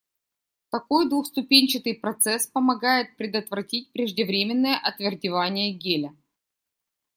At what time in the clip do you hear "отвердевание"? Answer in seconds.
4.75-5.73